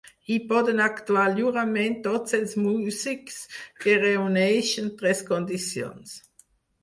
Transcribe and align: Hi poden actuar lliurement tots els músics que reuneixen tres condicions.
Hi 0.27 0.35
poden 0.51 0.79
actuar 0.85 1.25
lliurement 1.39 1.97
tots 2.07 2.37
els 2.37 2.55
músics 2.63 3.37
que 3.83 3.95
reuneixen 4.05 4.89
tres 5.03 5.21
condicions. 5.31 6.17